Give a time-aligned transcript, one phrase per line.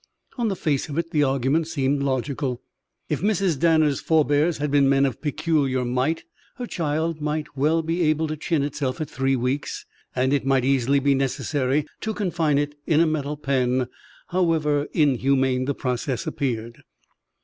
[0.39, 2.63] On the face of it the argument seemed logical.
[3.07, 3.59] If Mrs.
[3.59, 6.23] Danner's forbears had been men of peculiar might,
[6.55, 9.85] her child might well be able to chin itself at three weeks
[10.15, 13.89] and it might easily be necessary to confine it in a metal pen,
[14.29, 16.79] however inhumane the process appeared.